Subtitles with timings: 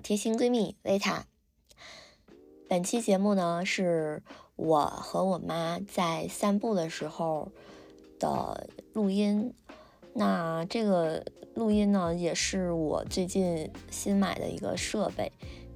[0.00, 1.26] 贴心闺蜜维塔。
[2.68, 4.22] 本期节目呢，是
[4.56, 7.52] 我和我妈在散步的时候
[8.18, 9.54] 的录音。
[10.12, 15.30] 那这个录音呢，也是我最近新买的一个设备。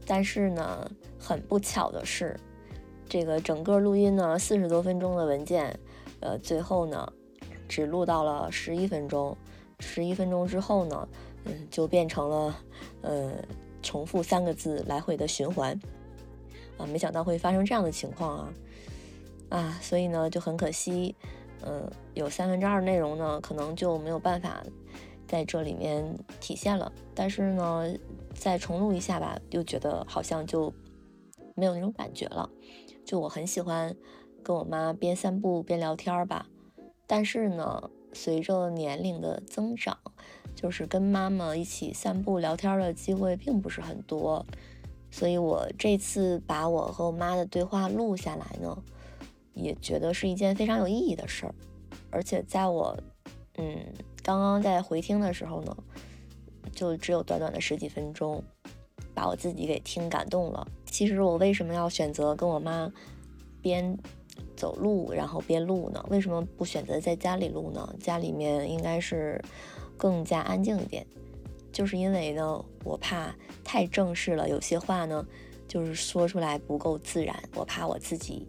[0.06, 2.39] 但是呢，很不巧的是，
[3.09, 5.78] 这个整个录音呢，四十多分钟的文件，
[6.20, 7.12] 呃，最后呢，
[7.69, 9.37] 只录到了十一分钟。
[9.78, 11.09] 十一分钟之后呢，
[11.45, 12.59] 嗯，就变成了，
[13.02, 13.33] 嗯，
[13.83, 15.79] 重复三个字来回的循环。
[16.77, 18.53] 啊，没想到会发生这样的情况啊！
[19.51, 21.15] 啊，所以呢，就很可惜，
[21.62, 24.64] 嗯，有三分之二内容呢，可能就没有办法
[25.28, 26.91] 在这里面体现了。
[27.14, 27.92] 但是呢，
[28.34, 30.72] 再重录一下吧，又觉得好像就
[31.55, 32.48] 没有那种感觉了。
[33.05, 33.94] 就我很喜欢
[34.42, 36.47] 跟我妈边散步边聊天吧，
[37.06, 39.98] 但是呢，随着年龄的增长，
[40.61, 44.44] 就是跟妈妈一起散步聊天的机会并不是很多。
[45.11, 48.77] 所以，我这次把我和我妈的对话录下来呢，
[49.55, 51.55] 也觉得是一件非常有意义的事儿。
[52.11, 52.97] 而且，在我
[53.56, 53.78] 嗯
[54.22, 55.75] 刚刚在回听的时候呢，
[56.72, 58.44] 就只有短短的十几分钟，
[59.14, 60.66] 把我自己给听感动了。
[60.84, 62.92] 其实，我为什么要选择跟我妈
[63.62, 63.98] 边
[64.56, 66.05] 走路然后边录呢？
[66.08, 67.94] 为什么不选择在家里录呢？
[67.98, 69.42] 家里面应该是
[70.01, 71.06] 更加安静一点。
[71.70, 75.25] 就是因为呢，我怕太正式了，有些话呢，
[75.69, 78.48] 就是说出来不够自然，我怕我自己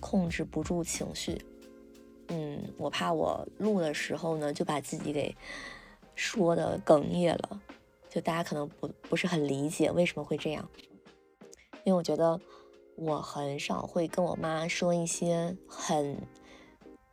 [0.00, 1.40] 控制不住情绪，
[2.28, 5.36] 嗯，我怕我录的时候呢，就把自己给
[6.16, 7.60] 说的哽咽了，
[8.08, 10.68] 就大家可能不不是很理解为什么会这样，
[11.84, 12.40] 因为我觉得
[12.96, 16.16] 我很少会跟我妈说一些很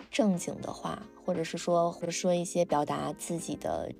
[0.09, 3.91] 正经的话，或者是说或者说一些表达自己的。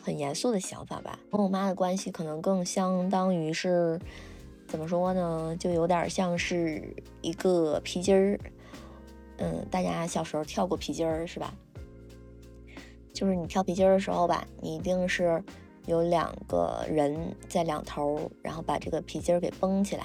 [0.00, 3.98] 很严肃的想法吧，跟我妈的关系可能更相当于是，
[4.68, 8.38] 怎么说呢，就有点像是一个皮筋儿。
[9.38, 11.54] 嗯，大家小时候跳过皮筋儿是吧？
[13.14, 15.42] 就是你跳皮筋儿的时候吧，你一定是
[15.86, 20.04] 有两个人在两头，然后把这个皮筋儿给绷起来。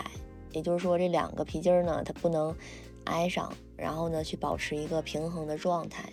[0.54, 2.56] 也就是说，这两个皮筋儿呢，它不能
[3.04, 6.10] 挨上，然后呢，去保持一个平衡的状态。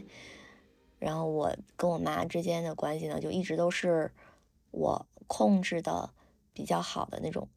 [0.99, 4.13] 然后我跟我妈之间的关系呢，就一直都是
[4.71, 6.11] 我控制的
[6.53, 7.49] 比较好的那种。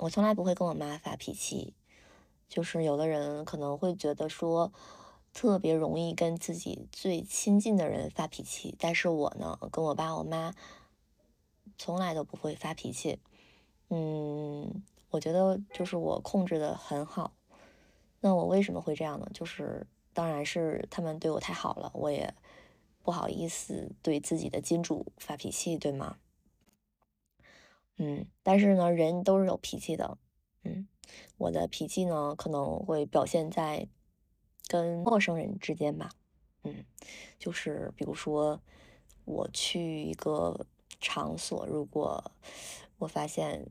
[0.00, 1.74] 我从来不会跟我妈发脾气，
[2.48, 4.72] 就是有的人可能会觉得说
[5.32, 10.54] 特别容易跟自己最亲近的人发脾气，但是我呢，跟我爸我妈
[11.76, 13.20] 从来都不会发脾气。
[13.90, 17.32] 嗯，我觉得就是我控制的很好。
[18.20, 19.28] 那我为什么会这样呢？
[19.32, 22.34] 就是当然是他们对我太好了，我也。
[23.08, 26.18] 不好意思，对自己的金主发脾气，对吗？
[27.96, 30.18] 嗯，但是呢，人都是有脾气的。
[30.62, 30.86] 嗯，
[31.38, 33.88] 我的脾气呢，可能会表现在
[34.66, 36.10] 跟陌生人之间吧。
[36.64, 36.84] 嗯，
[37.38, 38.60] 就是比如说，
[39.24, 40.66] 我去一个
[41.00, 42.22] 场所，如果
[42.98, 43.66] 我发现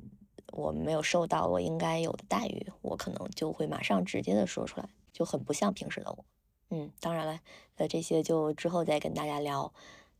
[0.51, 6.25] 我没有受到我应该有的待遇，我可能就会马上直接的说出来，就很不像平时的我。
[6.69, 7.39] 嗯，当然了，
[7.75, 9.73] 呃，这些就之后再跟大家聊。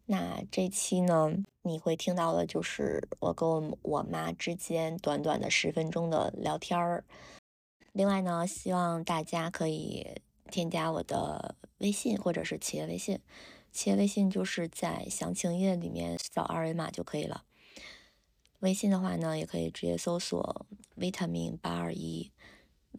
[0.06, 7.04] 那这期呢，你会听到的就是我跟我我妈之间短短的十分钟的聊天儿。
[7.92, 13.20] 另外呢，希望大家可以添加我的微信或者是企业微信。
[13.74, 17.44] 企业微信就是在详情页里面扫二维码就可以了。
[18.60, 20.66] 微信的话呢，也可以直接搜索
[20.96, 22.32] “维他命八二一”。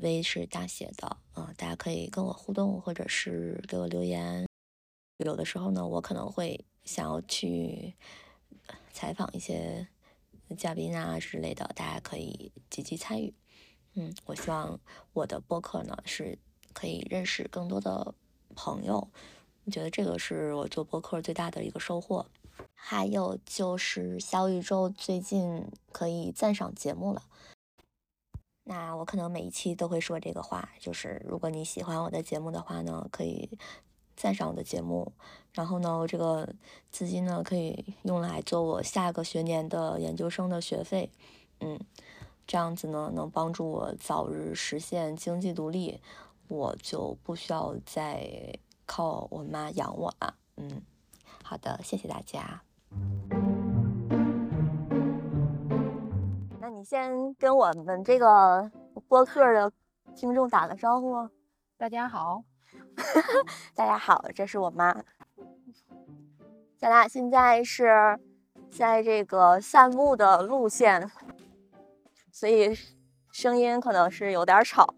[0.00, 4.47] V 是大写的，嗯，大家可以跟我互动，或者是给我留言。
[5.18, 7.95] 有的时候呢，我可能会想要去
[8.92, 9.89] 采访一些
[10.56, 13.34] 嘉宾啊之类的，大家可以积极参与。
[13.95, 14.78] 嗯，我希望
[15.12, 16.39] 我的播客呢是
[16.72, 18.15] 可以认识更多的
[18.54, 19.10] 朋友，
[19.65, 22.27] 我觉得这个是我做播客最大的一个收获。
[22.72, 27.24] 还有就是小宇宙最近可以赞赏节目了。
[28.70, 33.48] 那我可能每一期都会说这个话，就是如果你喜欢我的节目的话呢，可以
[34.15, 35.10] 赞赏我的节目，
[35.54, 36.47] 然后呢，这个
[36.91, 41.10] 资金呢可以用来做我下个学年的研究生的学费，
[41.60, 41.80] 嗯，
[42.47, 45.98] 这样子呢能帮助我早日实现经济独立，
[46.48, 48.53] 我就不需要再
[48.84, 50.82] 靠我妈养我了，嗯，
[51.42, 52.62] 好的，谢谢大家。
[56.78, 58.71] 你先跟我们这个
[59.09, 59.72] 播客的
[60.15, 61.28] 听众打个招呼。
[61.77, 62.45] 大家好，
[63.75, 64.95] 大家好，这是我妈。
[66.77, 68.16] 咱俩现在是
[68.71, 71.10] 在这个散步的路线，
[72.30, 72.72] 所以
[73.33, 74.95] 声音可能是有点吵。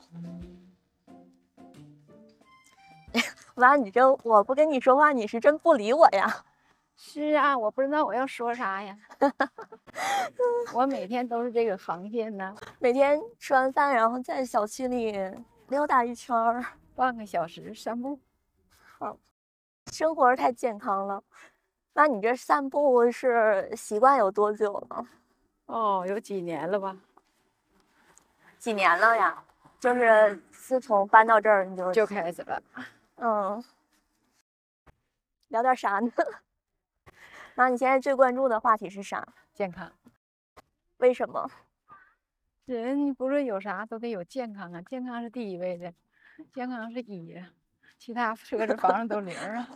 [3.57, 6.45] 妈，你这我不跟你说话，你是真不理我呀？
[7.03, 8.95] 是啊，我不知道我要说啥呀。
[10.75, 15.19] 我每天都是这个航线呢，每天吃完饭，然后在小区里
[15.69, 16.63] 溜达一圈儿，
[16.95, 18.21] 半个小时散步。
[18.99, 19.17] 好，
[19.91, 21.25] 生活太健康了。
[21.95, 25.07] 那你这散步是习惯有多久了？
[25.67, 26.95] 哦，有几年了吧？
[28.59, 29.43] 几年了呀？
[29.81, 32.63] 就是自从搬到这儿你就就开始了。
[33.17, 33.65] 嗯，
[35.49, 36.13] 聊点啥呢？
[37.61, 39.35] 那你现在最关注的话题是啥？
[39.53, 39.93] 健康。
[40.97, 41.47] 为什么？
[42.65, 45.93] 人不论有啥都得有健康啊，健康是第一位的，
[46.55, 47.39] 健康是一，
[47.99, 49.69] 其他车子房子都零啊。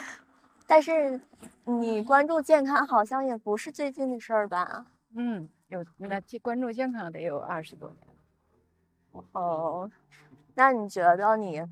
[0.68, 1.18] 但是
[1.64, 4.84] 你关注健康好像也不是最近的事儿吧？
[5.14, 9.24] 嗯，有那关注健康得有二十多年。
[9.32, 9.90] 哦，
[10.54, 11.62] 那你觉得你，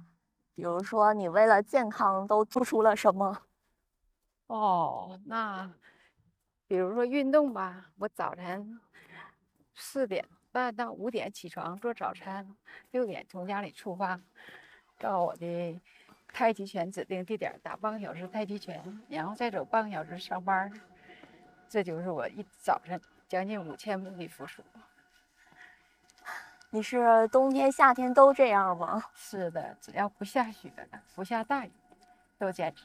[0.54, 3.42] 比如说你为了健康都做出了什么？
[4.46, 5.72] 哦，那
[6.66, 8.80] 比如说运动吧，我早晨
[9.74, 12.54] 四点半到五点起床做早餐，
[12.90, 14.20] 六点从家里出发，
[14.98, 15.80] 到我的
[16.28, 20.70] 太极拳指定地点打半个小时太极拳，然后再走半个小时上班，
[21.68, 24.62] 这就是我一早晨将近五千步的步数。
[26.70, 29.02] 你是冬天夏天都这样吗？
[29.14, 30.70] 是的，只要不下雪
[31.14, 31.72] 不下大雨，
[32.36, 32.84] 都坚持。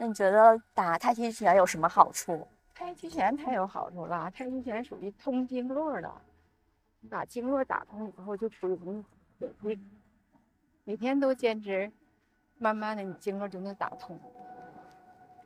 [0.00, 2.46] 那你觉得打太极拳有什么好处？
[2.72, 6.10] 太极拳太有好处了，太极拳属于通经络的，
[7.10, 9.04] 把经络打通以后就不容易
[9.38, 9.90] 有病。
[10.84, 11.90] 每天都坚持，
[12.58, 14.18] 慢慢的你经络就能打通，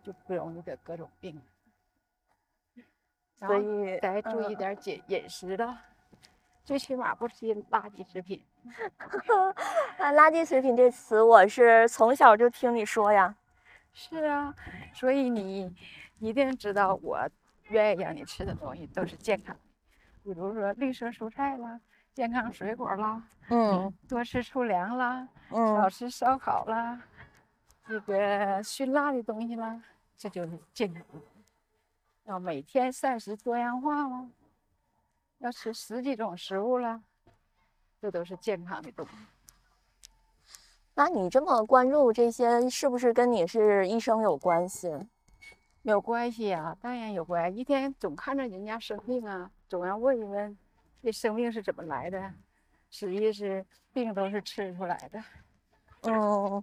[0.02, 1.40] 就不容易得各种病。
[3.40, 5.76] 所以得注意点饮饮食的，
[6.62, 8.44] 最起码不吃垃圾食品。
[9.96, 13.34] 啊， 垃圾食品这词我是从小就听你说呀。
[13.92, 14.54] 是啊，
[14.94, 15.74] 所以你
[16.18, 17.28] 一定知道，我
[17.68, 19.56] 愿意让你吃的东西都是健康，
[20.22, 21.80] 比如说绿色蔬菜啦，
[22.14, 27.02] 健康水果啦，嗯，多吃粗粮啦，嗯，少吃烧烤啦，
[27.86, 29.82] 这个辛辣的东西啦，
[30.16, 31.04] 这就是健康。
[32.24, 34.28] 要每天膳食多样化啦，
[35.38, 37.02] 要吃十几种食物啦，
[38.00, 39.12] 这都是健康的东西。
[40.94, 44.90] 那你这么关注这些，是不是跟你是医生有关系？
[45.82, 47.58] 有关系呀，当然有关系。
[47.58, 50.56] 一天总看着人家生病啊，总要问一问，
[51.02, 52.34] 这生病是怎么来的？
[52.90, 55.24] 实际是病都是吃出来的。
[56.02, 56.62] 嗯，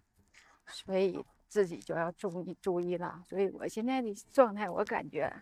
[0.68, 3.22] 所以自己就要注意注意了。
[3.26, 5.32] 所以我现在的状态，我感觉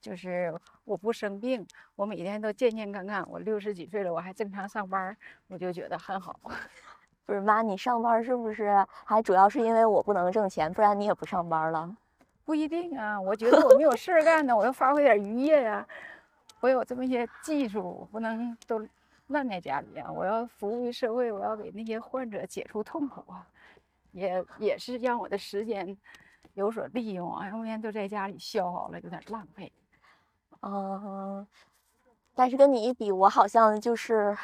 [0.00, 1.64] 就是我不生病，
[1.94, 3.28] 我每天都健健康康。
[3.30, 5.14] 我六十几岁了，我还正常上班，
[5.48, 6.40] 我就觉得很好。
[7.26, 11.96] 不是妈，你上班是不是还主要是因为我不能挣钱，不然你也不上班了？
[12.44, 15.86] 不一定啊，我觉得我没有事儿干呢，我要发挥点余业呀。
[16.60, 18.86] 我有这么一些技术，我不能都
[19.28, 20.12] 烂在家里啊。
[20.12, 23.46] 我要服务于社会，我要给那些患者解除痛苦啊，
[24.12, 25.96] 也也是让我的时间
[26.52, 29.72] 有所利用啊，要不然都在家里消耗了，有点浪费。
[30.60, 31.46] 嗯，
[32.34, 34.36] 但是跟你一比，我好像就是。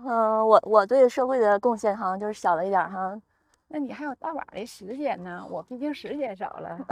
[0.00, 3.20] 嗯，我我对社会的贡献好像就是小了一点哈。
[3.66, 6.78] 那你还有大把的时间呢，我毕竟时间少了。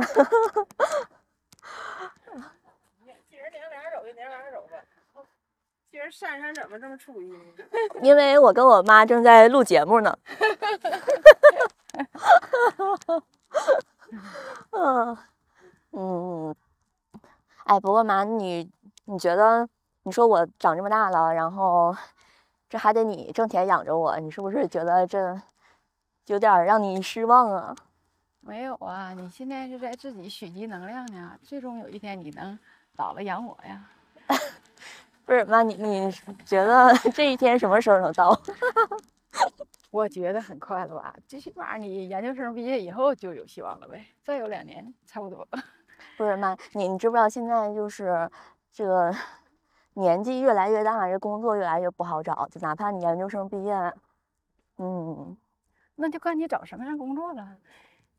[3.30, 4.76] 今儿哪哪走就哪哪走吧。
[5.90, 7.40] 今儿珊珊怎么这么粗心？
[8.02, 10.18] 因为我跟我妈正在录节目呢。
[14.72, 15.16] 嗯
[15.92, 16.54] 嗯，
[17.64, 18.70] 哎，不过妈，你
[19.04, 19.66] 你觉得，
[20.02, 21.96] 你说我长这么大了，然后。
[22.68, 25.40] 这还得你挣钱养着我，你是不是觉得这
[26.26, 27.76] 有点让你失望啊？
[28.40, 32.58] 没有啊，你现在是在自己蓄积能量呢，最终有一天你能
[32.96, 33.88] 老了养我呀。
[35.24, 36.10] 不是妈，你你
[36.44, 38.36] 觉得 这一天什么时候能到？
[39.90, 45.46] 我觉得很快了吧，最起码你研究生毕业以后就有希望了呗，再有两年差不多。
[46.16, 48.28] 不是妈，你你知不知道现在就是
[48.72, 49.14] 这个？
[49.96, 52.46] 年纪越来越大，这工作越来越不好找。
[52.50, 53.74] 就哪怕你研究生毕业，
[54.76, 55.34] 嗯，
[55.94, 57.56] 那就看你找什么样工作了。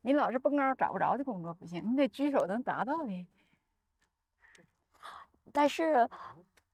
[0.02, 3.28] 你老是蹦高找不着的工作不行，你得举手能达到的。
[5.54, 6.10] 但是，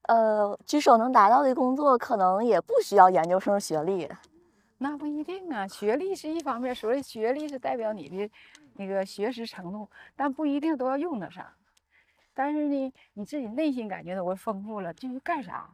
[0.03, 4.09] 呃，举手能达到的工作可能也不需要研究生学历。
[4.77, 8.31] 那不一定啊，学历是一方面，所谓学历是代表你的
[8.75, 11.45] 那个学识程度，但不一定都要用得上。
[12.33, 15.69] 但是呢，你自己内心感觉到我丰富了，至于干啥，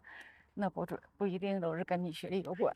[0.54, 2.74] 那不准，不一定都是跟你学历有关。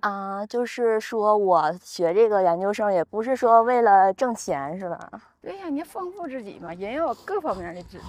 [0.00, 5.10] 啊，就是说我学这个研究生也不是说为了挣钱，是吧？
[5.42, 8.04] 对呀，你丰富自己嘛，人要有各方面的知识。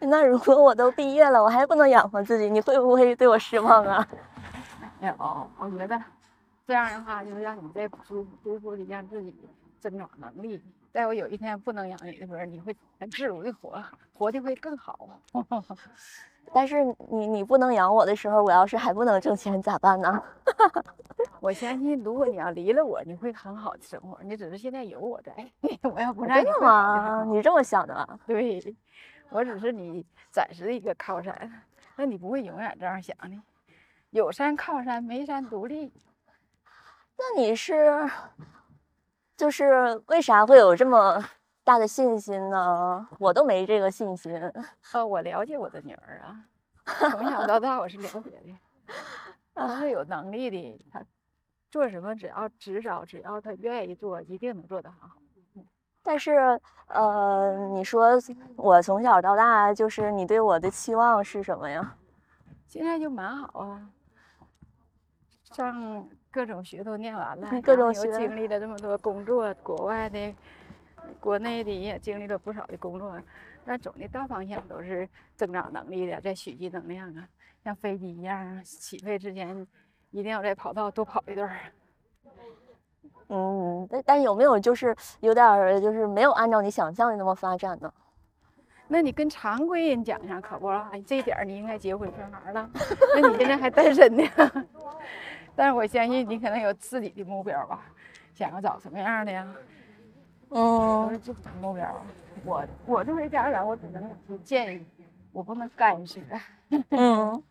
[0.00, 4.08] 那如果我都毕业了，我还不能养活自己，你会不会对我失望啊？
[5.00, 5.14] 没有，
[5.58, 6.02] 我觉得
[6.66, 9.34] 这样的话，就是让你在舒服舒服的让自己
[9.78, 10.62] 增长能力。
[10.94, 13.82] 待我有一天不能养你的时候，你会很自如的活，
[14.12, 15.20] 活的会更好。
[16.54, 20.22] 但是你你不能养我的时候，我要是还不能挣钱咋办呢？
[21.40, 24.16] 我相信，如果你要离了我，你会很好的生活。
[24.22, 25.34] 你只是现在有我在，
[25.82, 27.24] 我要不在，真的吗？
[27.26, 28.18] 你这么想的？
[28.24, 28.76] 对。
[29.30, 31.64] 我只是你暂时的一个靠山，
[31.96, 33.30] 那你不会永远这样想的。
[34.10, 35.92] 有山靠山，没山独立。
[37.16, 38.08] 那你是，
[39.36, 41.24] 就是为啥会有这么
[41.62, 43.08] 大的信心呢？
[43.18, 44.32] 我都没这个信心。
[44.92, 46.44] 呃，我了解我的女儿啊，
[47.10, 48.58] 从小到大我是了解的。
[49.54, 51.02] 她是有能力的，她
[51.70, 55.16] 做什么只要至少只要她愿意做，一定能做得很好。
[56.02, 58.10] 但是，呃，你说
[58.56, 61.96] 我从小到大，就是你对我的期望是什么呀？
[62.66, 63.88] 现在就蛮好啊，
[65.44, 70.34] 上各种学都念完了，各种学经历了这么多工作，国外的、
[71.20, 73.16] 国内的也经历了不少的工作，
[73.64, 77.28] 但总的大方向都是增长能力的，在蓄积能量啊，
[77.62, 79.64] 像飞机一样，起飞之前
[80.10, 81.56] 一定要在跑道多跑一段。
[83.28, 87.94] 嗯，但但有没有就是有点儿就是没有按照你想象的那么发展呢？
[88.88, 90.66] 那你跟常规人讲一下可不？
[90.66, 92.68] 哎，这一点你应该结婚生孩了。
[93.14, 94.24] 那你现在还单身呢？
[95.56, 97.86] 但是我相信你可能有自己的目标吧？
[98.34, 99.54] 想要找什么样的呀？
[100.50, 102.04] 嗯，就目标。
[102.44, 104.10] 我我作为家长，我只能
[104.42, 104.86] 建议，
[105.32, 106.20] 我不能干涉。
[106.90, 107.42] 嗯，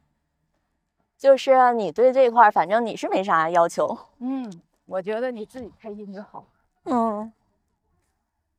[1.18, 3.98] 就是你对这块，反正你是没啥要求。
[4.20, 4.62] 嗯。
[4.86, 6.46] 我觉得你自己开心就好。
[6.84, 7.32] 嗯，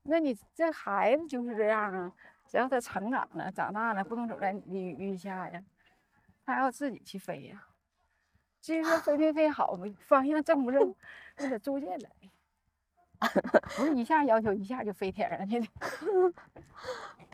[0.05, 2.11] 那你这孩子就是这样啊，
[2.47, 5.63] 只要他成长了、长大了，不能走在你的羽翼下呀，
[6.47, 7.63] 他要自己去飞呀。
[8.65, 10.95] 至于说飞没飞好，方向正不正，
[11.37, 12.11] 那得逐渐来，
[13.77, 15.67] 不是一下要求一下就飞天上去的。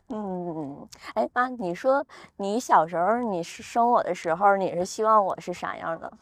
[0.09, 2.05] 嗯，哎妈，你说
[2.39, 6.13] 你小时候你是生我的时候，你是希望我是啥样的？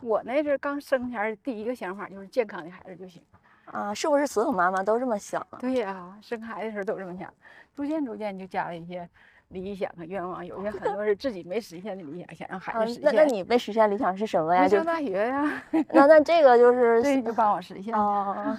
[0.00, 3.22] 我那阵刚生前第一个想法就是健康的孩子就行，
[3.66, 5.46] 啊，是不是所有妈妈都这么想？
[5.58, 7.30] 对呀，生孩子的时候都这么想，
[7.74, 9.06] 逐渐逐渐就加了一些
[9.50, 13.02] 理想和愿望，有些 很多是自己没实现的理想，想让孩子实现。
[13.04, 14.66] 那那你没实现理想是什么呀？
[14.66, 15.62] 上大学呀。
[15.92, 17.94] 那那这个就是 对，就帮我实现。
[17.94, 18.56] 哦。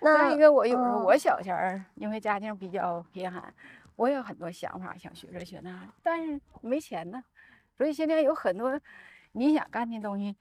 [0.00, 3.52] 再一个，我有时候我小前儿因为家境比较贫寒，
[3.96, 7.22] 我有很多想法想学这学那，但是没钱呢，
[7.76, 8.78] 所以现在有很多。
[9.34, 10.36] 你想干的东西，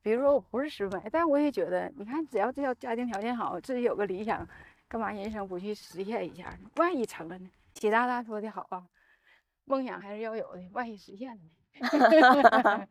[0.00, 4.48] 比如说我不是失败，但我也觉得，你看，只要这要家庭条件好，自己有个理想，
[4.88, 6.70] 干嘛人生不去实现一下呢？
[6.76, 7.50] 万一成了呢？
[7.74, 8.84] 习大大说的好啊，
[9.64, 11.50] 梦想还是要有的，万一实现了呢？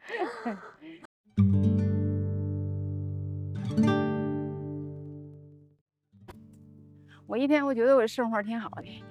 [7.27, 9.03] 我一天我觉得我的生活挺好的，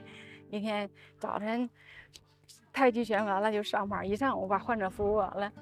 [0.50, 1.70] 一天早晨
[2.72, 5.52] 太极拳完了就上班，一上午把患者服务完了。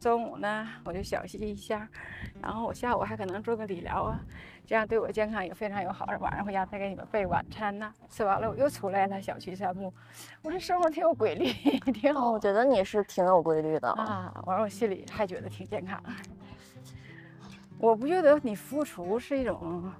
[0.00, 1.88] 中午呢，我就小息一下，
[2.40, 4.20] 然后我下午还可能做个理疗啊，
[4.64, 6.06] 这样对我健康也非常有好。
[6.20, 9.92] 晚上回家再给你们备晚餐呢，吃完了我又出来了，小区散步。
[10.42, 11.50] 我这生活挺有规律，
[11.92, 12.30] 挺好。
[12.30, 14.32] 我觉得你是挺有规律的啊。
[14.46, 16.00] 完了，我心里还觉得挺健康。
[17.78, 19.92] 我不觉得你付出是一种，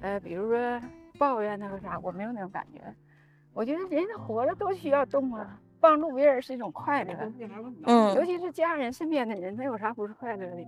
[0.00, 0.80] 呃，比如说
[1.18, 2.80] 抱怨那个啥，我没有那种感觉。
[3.52, 5.58] 我觉得人活着都需要动啊。
[5.80, 7.14] 帮助别人是一种快乐，
[7.86, 10.66] 嗯，尤其是家人身边的人，那有啥不是快乐的？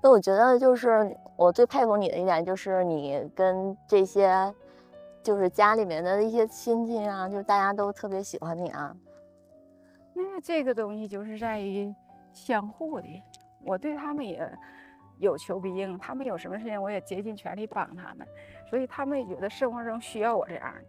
[0.00, 4.54] 那我觉得就是我最佩服你的一点，就是你跟这些
[5.22, 8.96] 就是家里面的一些亲戚啊，就是大家都特别喜欢你啊。
[10.14, 11.92] 那这个东西就是在于
[12.32, 13.06] 相互的，
[13.64, 14.48] 我对他们也。
[15.22, 18.26] 有求必应，他们有什么事情，我也竭尽全力帮他们，
[18.68, 20.84] 所以他们也觉得生活中需要我这样的。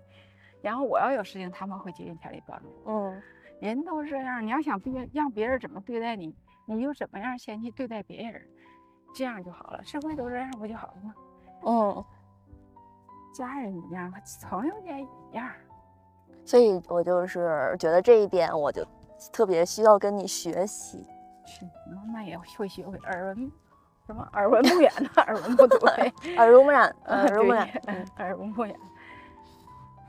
[0.59, 2.67] 然后我要有事情，他们会竭尽全力帮助。
[2.87, 3.21] 嗯，
[3.61, 6.35] 人都是这样，你要想别让别人怎么对待你，
[6.65, 8.41] 你就怎么样先去对待别人，
[9.13, 9.83] 这样就好了。
[9.83, 11.13] 社会都这样，不就好了吗？
[11.65, 12.05] 嗯，
[13.35, 14.11] 家人一样，
[14.49, 15.47] 朋友也一样。
[16.43, 18.83] 所以我就是觉得这一点，我就
[19.31, 21.05] 特别需要跟你学习。
[21.45, 23.51] 是，妈妈也会学会耳闻，
[24.05, 27.69] 什么耳闻目染的，耳闻 目睹的， 耳濡目染，呃耳濡目染。
[28.17, 28.75] 耳濡目染，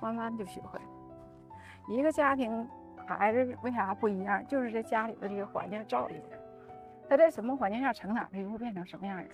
[0.00, 0.84] 慢慢就学会了。
[1.88, 2.68] 一个家庭
[3.06, 4.44] 孩子为啥不一样？
[4.48, 6.38] 就是这家里的这个环境造就的，
[7.08, 9.28] 他在什么环境下成长，他就会变成什么样人。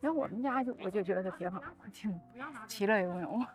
[0.00, 1.60] 你看我们家就我就觉得挺好，
[1.92, 2.20] 挺
[2.68, 3.46] 其乐融融，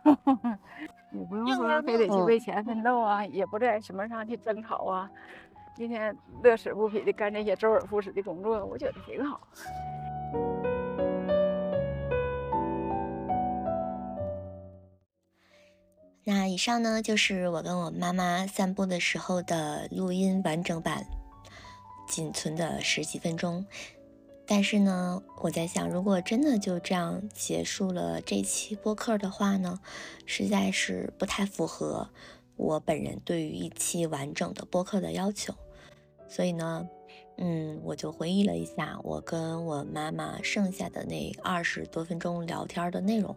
[1.10, 5.10] 你不用说非得去嗯为钱奋斗啊，也不在什么上去争吵啊，
[5.76, 9.40] 今天乐此不疲的干这些周而复始的工作，我觉得挺好。
[16.22, 21.06] 那以上呢，就是我跟我妈妈散步的时候的录音完整版，
[22.06, 23.66] 仅存的十几分钟。
[24.46, 29.80] 但是呢，我在想，如果真的就这样结束了这期播客的话呢，
[30.26, 32.10] 实在是不太符合
[32.60, 35.54] 我本人对于一期完整的播客的要求。
[36.28, 36.86] 所以呢，
[37.38, 43.34] 嗯，我就回忆了一下我跟我妈妈剩下的那二十多分钟聊天的内容，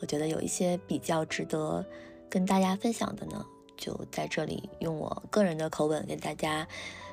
[0.00, 1.86] 我觉得有一些比较值得
[2.28, 3.46] 跟大家分享的呢，
[3.76, 6.66] 就在这里用我个人的口吻跟大家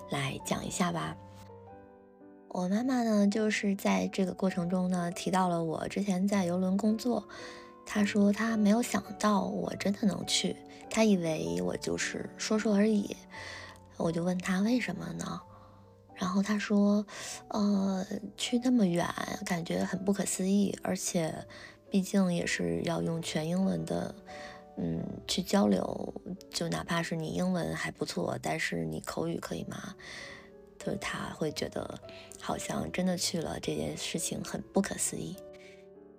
[0.09, 1.15] 来讲一下吧。
[2.49, 7.23] 我妈妈呢，就是在这个过程中呢，提到了我之前在游轮工作。
[7.85, 10.55] 她说她没有想到我真的能去，
[10.89, 13.15] 他以为我就是说说而已。
[13.97, 15.41] 我就问他为什么呢？
[16.15, 17.05] 然后他说，
[17.49, 18.05] 呃，
[18.37, 19.05] 去那么远，
[19.45, 21.33] 感觉很不可思议，而且
[21.89, 24.15] 毕竟也是要用全英文的，
[24.77, 26.13] 嗯，去交流。
[26.49, 29.95] 就哪怕是你英文还不错，但是你口语可以吗？
[30.77, 31.99] 就是他会觉得
[32.39, 35.35] 好像真的去了这件事情很不可思议。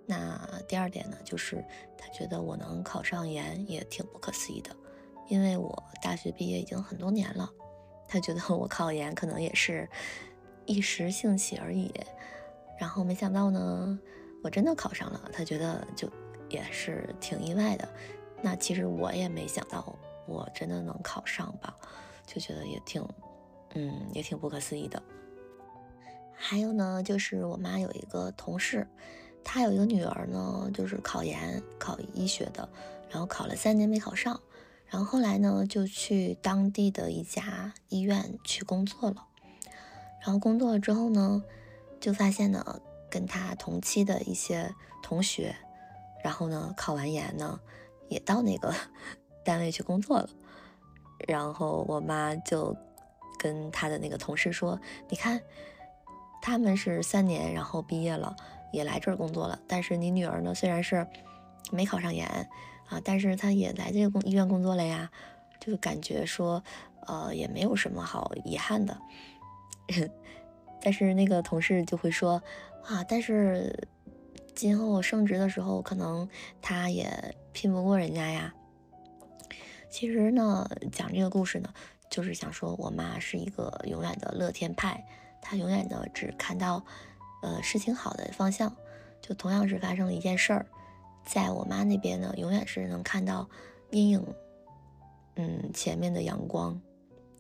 [0.07, 1.65] 那第二点呢，就是
[1.99, 4.71] 他觉得我能考上研也挺不可思议的，
[5.29, 7.51] 因为我大学毕业已经很多年了，
[8.09, 9.89] 他觉得我考研可能也是
[10.65, 11.93] 一时兴起而已。
[12.79, 13.99] 然后没想到呢，
[14.43, 16.09] 我真的考上了，他觉得就
[16.49, 17.89] 也是挺意外的。
[18.43, 21.77] 那其实我也没想到我真的能考上吧，
[22.27, 23.07] 就觉得也挺。
[23.79, 25.03] 嗯，也挺不可思议的。
[26.33, 28.87] 还有呢，就是我妈有一个同事，
[29.49, 32.69] 他有一个女儿呢，就是考研考医学的，
[33.09, 34.41] 然后考了三年没考上，
[34.87, 39.29] 然后后来呢就去当地的一家医院去工作了。
[40.21, 41.45] 然后工作了之后呢，
[42.01, 45.55] 就发现呢，跟他同期的一些同学，
[46.25, 47.61] 然后呢考完研呢，
[48.09, 48.75] 也到那个
[49.45, 50.29] 单位去工作了。
[51.29, 52.77] 然后我妈就。
[53.39, 54.81] 跟他的那个同事说
[55.11, 55.43] ：“你看，
[56.41, 58.35] 他们是三年，然后毕业了，
[58.73, 59.59] 也来这儿工作了。
[59.67, 61.07] 但是你女儿呢，虽然是
[61.71, 62.27] 没考上研
[62.89, 65.11] 啊，但是她也来这个工医院工作了呀，
[65.61, 66.63] 就感觉说，
[67.07, 68.99] 呃，也没有什么好遗憾的。
[70.81, 72.43] 但是那个同事就会说
[72.85, 73.89] 啊，但是
[74.55, 76.29] 今后升职的时候，可能
[76.63, 78.55] 他也拼不过人家呀。
[79.91, 81.73] 其实呢，讲这个故事呢。”
[82.09, 85.05] 就是想说，我妈是一个永远的乐天派，
[85.43, 86.83] 她永远的只看到，
[87.43, 88.75] 呃，事情好的方向。
[89.21, 90.67] 就同样是发生了一件事儿，
[91.25, 93.49] 在我妈那边呢，永远是能看到
[93.91, 94.25] 阴影，
[95.35, 96.81] 嗯，前面的阳光。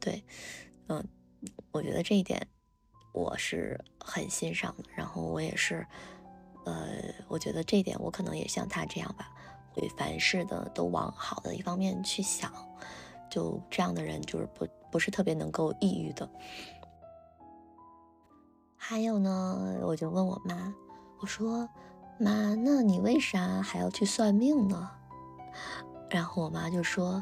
[0.00, 0.24] 对，
[0.88, 1.06] 嗯，
[1.70, 2.44] 我觉得这一点
[3.12, 4.85] 我是很欣赏的。
[4.96, 5.87] 然后我也是，
[6.64, 9.30] 呃，我觉得这一点我可能也像她这样吧，
[9.72, 12.52] 会凡事的都往好的一方面去想。
[13.30, 16.28] 就这样的人，就是不不是特别能够抑郁的。
[18.88, 20.72] 还有呢，我就问我妈，
[21.18, 21.68] 我说
[22.20, 24.88] ：“妈，那你为啥还要去算命呢？”
[26.09, 27.20] 然后我妈就说：“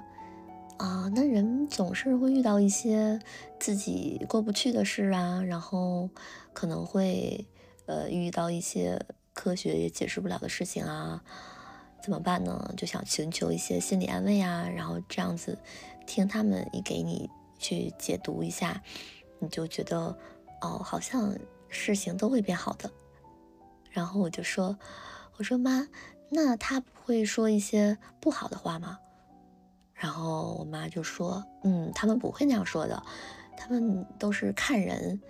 [0.77, 3.18] 啊，那人总是会遇到一些
[3.59, 6.11] 自己过不去的事啊，然后
[6.53, 7.48] 可能会
[7.87, 9.00] 呃遇到一些
[9.33, 11.24] 科学也解释不了的事情啊，
[12.03, 12.74] 怎么办呢？
[12.77, 15.59] 就想寻求一些心理安慰啊，然后这样子。”
[16.05, 18.83] 听他们一给你去解读一下，
[19.38, 20.14] 你就觉得
[20.61, 21.35] 哦，好像
[21.74, 22.90] 事情都会变好的。
[23.90, 24.78] 然后我就说
[25.37, 25.88] ：“我说妈，
[26.30, 28.98] 那他不会说一些不好的话吗？”
[29.92, 33.02] 然后我妈就说：“嗯，他们不会那样说的，
[33.56, 35.20] 他们都是看人，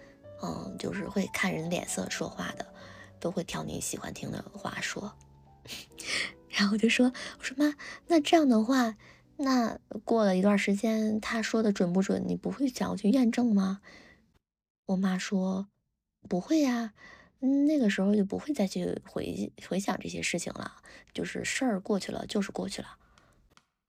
[0.43, 2.67] 嗯，就是会看人脸色说话的，
[3.19, 5.13] 都会挑你喜欢听的话说。
[6.49, 7.75] ”然后我就说：“我说妈，
[8.07, 8.97] 那这样的话。”
[9.37, 12.23] 那过了一段时间，他说的准不准？
[12.29, 13.81] 你不会想要去验证吗？
[14.87, 15.67] 我妈说
[16.29, 16.93] 不会呀，
[17.41, 20.73] 那个时候就不会再去回回想这些事情了，
[21.13, 22.89] 就是事儿过去了，就是过去了。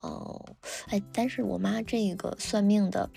[0.01, 0.55] 哦，
[0.87, 3.09] 哎，但是我妈这个算命的，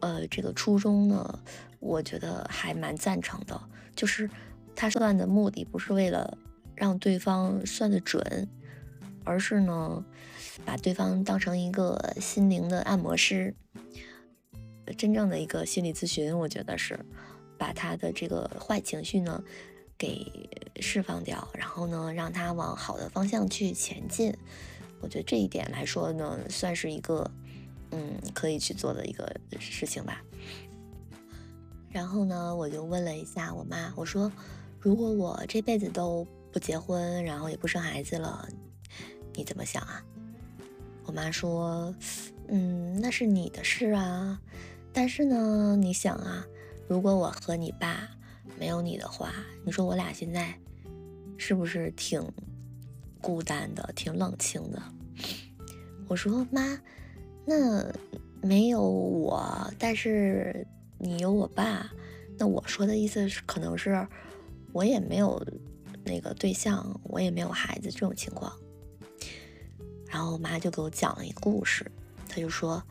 [0.00, 1.38] 呃，这个初衷呢，
[1.80, 3.58] 我觉得还蛮赞成的，
[3.94, 4.28] 就是
[4.74, 6.36] 她算的目的不是为了
[6.74, 8.48] 让对方算的准，
[9.24, 10.04] 而是呢，
[10.64, 13.54] 把对方当成一个心灵的按摩师，
[14.98, 17.00] 真正的一个心理咨询，我觉得是
[17.58, 19.42] 把他的这个坏情绪呢。
[19.98, 20.30] 给
[20.78, 24.30] 释放掉，然后呢，让他往好的方向去前进。
[25.00, 27.30] 我觉得这一点来说呢，算是一个
[27.92, 30.22] 嗯可以去做的一个事情吧。
[31.88, 34.30] 然后呢，我就问了一下我妈，我说
[34.78, 38.46] ：“如果我这辈子都不结婚，然后也不生孩子了，
[39.32, 40.04] 你怎么想啊？”
[41.08, 41.94] 我妈说
[42.48, 44.38] ：“嗯，那是你的事啊。
[44.92, 46.46] 但是呢，你想啊，
[46.88, 48.08] 如果我和你爸……”
[48.58, 49.34] 没有你的话，
[49.66, 50.58] 你说我俩现在
[51.36, 52.26] 是不是挺
[53.20, 54.82] 孤单的、挺冷清的？
[56.08, 56.80] 我说妈，
[57.44, 57.84] 那
[58.40, 61.90] 没有我，但是你有我爸。
[62.38, 64.08] 那我说的意思是，可能是
[64.72, 65.44] 我也没有
[66.02, 68.50] 那个对象，我也没有孩子这种情况。
[70.06, 71.84] 然后我妈就给我讲了一个故事，
[72.26, 72.82] 她就说，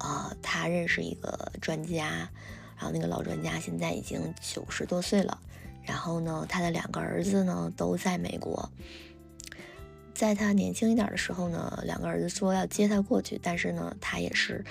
[0.00, 2.28] 呃，她认识一个专家。
[2.82, 5.38] 然后那个老专家现在已经九十多岁了，
[5.84, 8.68] 然后呢，他的两个儿子呢都在美国。
[10.12, 14.64] 在他年轻一点的时候呢，两个儿子说要接他过去，但是呢，他也是，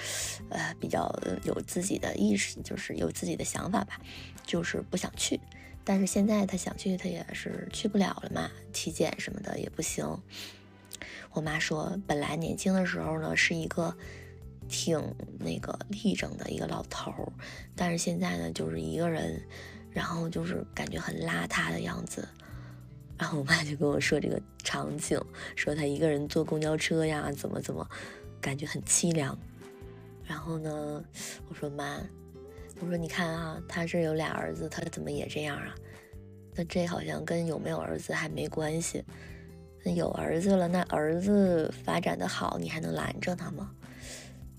[0.49, 1.09] 呃，比较
[1.45, 3.97] 有自己的意识，就是有自己的想法吧，
[4.45, 5.39] 就是不想去。
[5.85, 10.05] 但是现在他想去，他也是去不了了嘛，体检什么的也不行。
[11.31, 13.95] 我妈说，本来年轻的时候呢，是一个。
[14.71, 14.97] 挺
[15.37, 17.31] 那个立正的一个老头儿，
[17.75, 19.39] 但是现在呢，就是一个人，
[19.91, 22.25] 然后就是感觉很邋遢的样子。
[23.17, 25.19] 然后我妈就跟我说这个场景，
[25.55, 27.87] 说他一个人坐公交车呀，怎么怎么，
[28.39, 29.37] 感觉很凄凉。
[30.23, 31.03] 然后呢，
[31.49, 31.99] 我说妈，
[32.79, 35.75] 我说你看啊，他是有俩儿子，他怎么也这样啊？
[36.55, 39.03] 那这好像跟有没有儿子还没关系。
[39.83, 43.71] 那有儿子了，那儿子发展的好，你还能拦着他吗？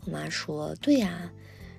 [0.04, 1.30] 我妈说：“对呀，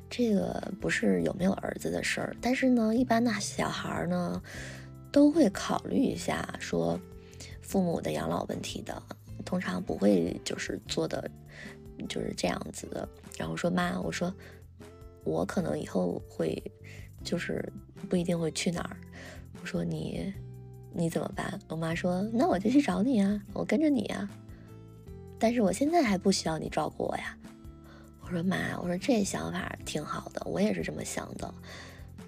[0.10, 4.42] 这个不是有没有儿子的事儿，但是呢，一般的小孩呢，
[5.12, 6.98] 都会考虑一下说
[7.62, 9.04] 父母的养老问题的，
[9.44, 11.30] 通常不会就是做的
[12.08, 13.08] 就是这样子的。
[13.38, 14.34] 然后说妈，我说
[15.26, 16.64] 我可能以后会
[17.26, 17.72] 就是
[18.08, 18.96] 不一定会去哪儿。
[19.62, 20.34] 我说你
[20.94, 21.60] 你怎么办？
[21.68, 24.30] 我妈说那我就去找你啊，我跟着你啊。
[25.38, 27.38] 但是我现在还不需要你照顾我呀。”
[28.26, 31.54] 我说妈，我说这想法挺好的，我也是这么想的。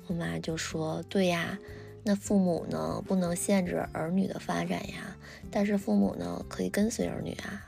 [0.08, 1.58] 我妈就说：“对呀，
[2.04, 5.16] 那父母呢不能限制儿女的发展呀，
[5.50, 7.66] 但是父母呢可以跟随儿女啊。”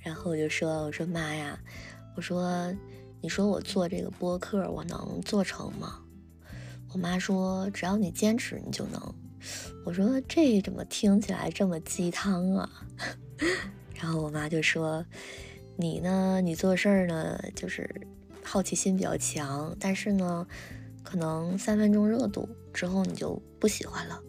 [0.00, 1.58] 然后我就说：“我说妈呀，
[2.16, 2.74] 我说
[3.22, 6.00] 你说我做这个播客，我能做成吗？”
[6.92, 9.14] 我妈说：“只要你坚持，你就能。”
[9.86, 12.68] 我说：“这怎么听起来这么鸡汤啊？”
[13.94, 15.02] 然后我妈就说。
[15.76, 16.40] 你呢？
[16.40, 17.88] 你做事儿呢，就是
[18.44, 20.46] 好奇心比较强，但是呢，
[21.02, 24.20] 可能三分钟热度之后你就不喜欢了。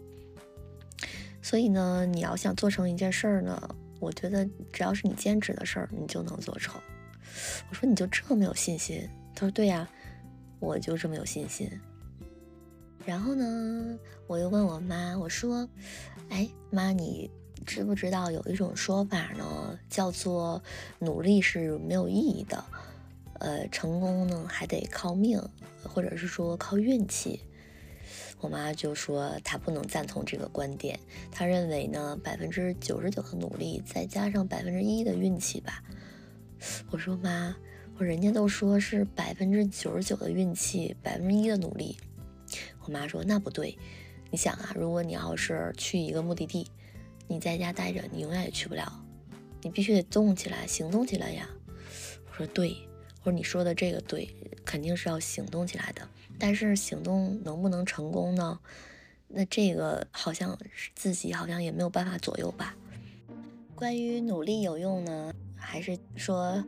[1.40, 6.74] 所以呢，你要想做成一件事儿呢，我觉得只要是你坚持的事儿，你就能做成。
[7.70, 9.08] 我说你就这么有信心？
[9.34, 9.88] 他说对呀，
[10.58, 11.70] 我就这么有信心。
[13.04, 15.68] 然后呢，我又问我妈，我说，
[16.28, 17.30] 哎妈，你。
[17.64, 20.62] 知不知道有一种说法呢，叫做
[20.98, 22.64] 努力是没有意义的，
[23.40, 25.40] 呃，成功呢还得靠命，
[25.82, 27.40] 或者是说靠运气。
[28.40, 31.00] 我妈就说她不能赞同这个观点，
[31.32, 35.82] 她认为呢，百分之九十九的努力再加上百分之一的运气吧。
[36.90, 37.56] 我说妈，
[37.98, 41.96] 我人家都说是百分之九十九的运气，百分之一的努力。
[42.84, 43.76] 我妈说那不对，
[44.30, 46.70] 你想啊，如果你要是去一个目的地。
[47.28, 49.04] 你在家待着，你永远也去不了，
[49.62, 51.48] 你必须得动起来，行动起来呀！
[52.30, 52.76] 我说对，
[53.22, 54.28] 我说你说的这个对，
[54.64, 56.08] 肯定是要行动起来的。
[56.38, 58.60] 但是行动能不能成功呢？
[59.28, 60.56] 那这个好像
[60.94, 62.76] 自己好像也没有办法左右吧。
[63.74, 66.64] 关于努力有用呢，还是说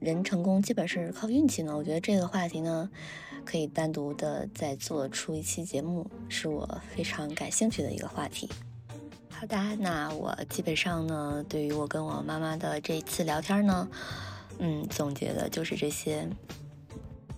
[0.00, 1.76] 人成功基本是靠运气呢？
[1.76, 2.90] 我觉得这个话题呢，
[3.44, 8.48] 可以单独的再做出一期节目，是我非常感兴趣的一个话题。
[9.40, 13.88] 好的，那我基本上呢，对于我跟我妈妈的这一次聊天呢，
[14.58, 16.28] 嗯，总结的就是这些。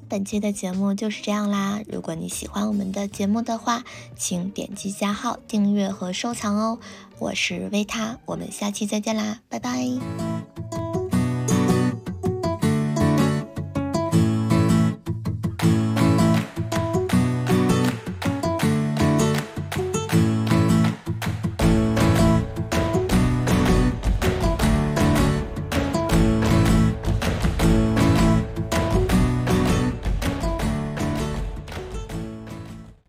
[0.09, 1.81] 本期的节目就是这样啦。
[1.87, 3.85] 如果你喜欢我们的节目的话，
[4.17, 6.79] 请点击加号订阅和收藏哦。
[7.19, 10.80] 我是维塔，我们下期再见啦，拜拜。